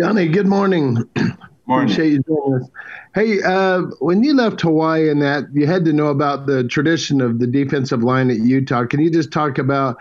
[0.00, 0.94] Yanni, good morning.
[1.66, 1.90] Morning.
[1.90, 2.70] Appreciate you joining us.
[3.16, 7.20] Hey, uh, when you left Hawaii and that, you had to know about the tradition
[7.20, 8.86] of the defensive line at Utah.
[8.86, 9.96] Can you just talk about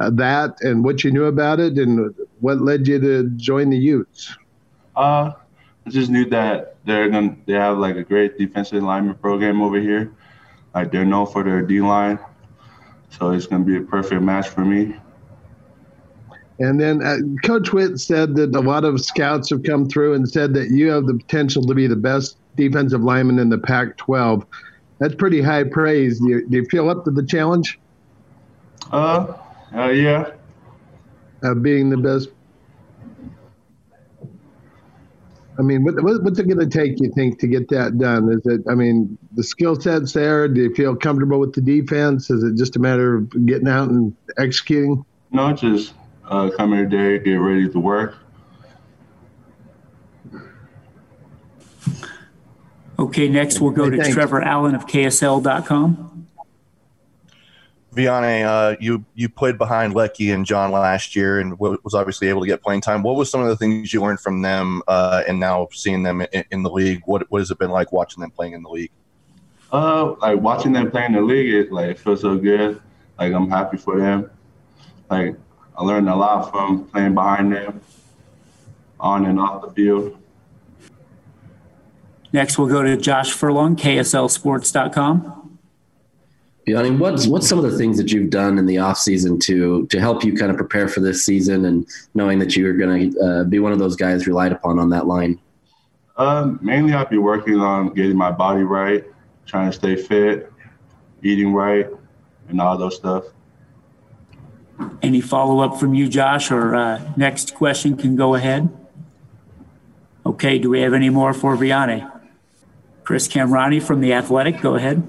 [0.00, 3.78] uh, that and what you knew about it and what led you to join the
[3.78, 4.36] Utes?
[4.96, 5.30] Uh,
[5.86, 9.78] I just knew that they're gonna they have like a great defensive lineman program over
[9.78, 10.12] here.
[10.74, 12.18] Like they're known for their D line,
[13.10, 14.96] so it's gonna be a perfect match for me.
[16.58, 20.28] And then uh, Coach Whitt said that a lot of scouts have come through and
[20.28, 23.96] said that you have the potential to be the best defensive lineman in the Pac
[23.98, 24.46] 12.
[24.98, 26.18] That's pretty high praise.
[26.18, 27.78] Do you, do you feel up to the challenge
[28.90, 29.34] Uh,
[29.74, 30.30] uh yeah.
[31.42, 32.30] of being the best?
[35.58, 38.30] I mean, what, what, what's it going to take, you think, to get that done?
[38.30, 40.48] Is it, I mean, the skill set's there?
[40.48, 42.30] Do you feel comfortable with the defense?
[42.30, 45.04] Is it just a matter of getting out and executing?
[45.30, 45.94] No, just
[46.28, 48.16] uh, come here today, get ready to work.
[52.98, 54.14] Okay, next we'll go to Thanks.
[54.14, 56.26] Trevor Allen of KSL.com.
[57.94, 62.28] Viane, uh, you you played behind Leki and John last year, and wa- was obviously
[62.28, 63.02] able to get playing time.
[63.02, 66.20] What was some of the things you learned from them, uh, and now seeing them
[66.32, 67.02] in, in the league?
[67.06, 68.92] What what has it been like watching them playing in the league?
[69.72, 72.80] Uh, like watching them play in the league, it like it feels so good.
[73.18, 74.30] Like I'm happy for them.
[75.10, 75.36] Like
[75.76, 77.80] I learned a lot from playing behind them,
[78.98, 80.16] on and off the field.
[82.32, 85.58] Next we'll go to Josh Furlong, KSLSports.com.
[86.66, 89.86] Yanni, what's what's some of the things that you've done in the off season to
[89.86, 93.20] to help you kind of prepare for this season and knowing that you're going to
[93.20, 95.38] uh, be one of those guys relied upon on that line?
[96.16, 99.04] Um, mainly, I'll be working on getting my body right,
[99.44, 100.52] trying to stay fit,
[101.22, 101.86] eating right,
[102.48, 103.26] and all those stuff.
[105.02, 108.68] Any follow up from you, Josh, or uh, next question can go ahead?
[110.24, 112.10] Okay, do we have any more for Viane?
[113.04, 115.06] Chris Kamrani from The Athletic, go ahead.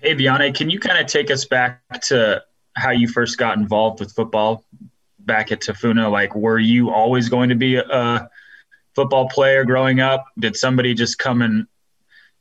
[0.00, 2.42] Hey, Viane, can you kind of take us back to
[2.74, 4.64] how you first got involved with football
[5.18, 6.10] back at Tafuna?
[6.10, 8.30] Like, were you always going to be a
[8.94, 10.24] football player growing up?
[10.38, 11.66] Did somebody just come and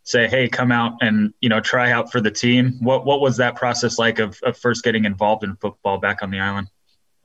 [0.09, 2.77] say, "Hey, come out and you know try out for the team"?
[2.81, 6.31] What what was that process like of, of first getting involved in football back on
[6.31, 6.67] the island?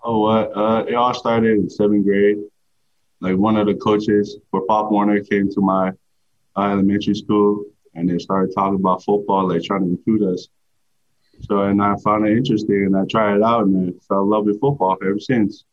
[0.03, 0.57] Oh, what?
[0.57, 2.39] Uh, it all started in seventh grade.
[3.21, 5.93] Like one of the coaches for Pop Warner came to my
[6.57, 7.65] uh, elementary school
[7.95, 10.49] and they started talking about football, like trying to recruit us.
[11.43, 14.31] So, and I found it interesting and I tried it out and I fell in
[14.31, 15.65] love with football ever since.